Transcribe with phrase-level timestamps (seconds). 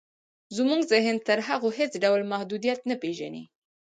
[0.57, 3.43] زموږ ذهن تر هغو هېڅ ډول محدودیت نه پېژني